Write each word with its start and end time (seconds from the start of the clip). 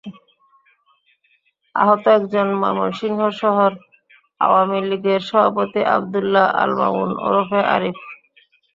আহত 1.75 2.03
একজন 2.17 2.47
ময়মনসিংহ 2.61 3.19
শহর 3.41 3.71
আওয়ামী 4.41 4.79
লীগের 4.89 5.21
সভাপতি 5.29 5.81
আবদুল্লাহ 5.95 6.45
আল 6.61 6.71
মামুন 6.79 7.11
ওরফে 7.25 7.61
আরিফ। 7.75 7.97